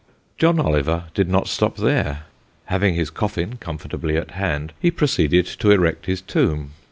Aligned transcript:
John 0.39 0.59
Oliver 0.59 1.03
did 1.13 1.29
not 1.29 1.47
stop 1.47 1.77
there. 1.77 2.23
Having 2.65 2.95
his 2.95 3.11
coffin 3.11 3.57
comfortably 3.57 4.17
at 4.17 4.31
hand, 4.31 4.73
he 4.79 4.89
proceeded 4.89 5.45
to 5.45 5.69
erect 5.69 6.07
his 6.07 6.21
tomb. 6.21 6.71